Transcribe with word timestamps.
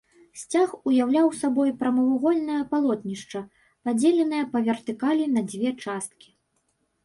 Сцяг 0.43 0.69
уяўляў 0.91 1.27
сабой 1.41 1.73
прамавугольнае 1.81 2.57
палотнішча, 2.73 3.39
падзеленае 3.85 4.43
па 4.57 4.65
вертыкалі 4.71 5.25
на 5.39 5.49
дзве 5.53 5.79
часткі. 5.83 6.29